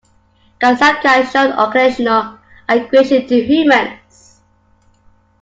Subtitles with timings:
[0.59, 4.41] Kasatka showed occasional aggression to humans.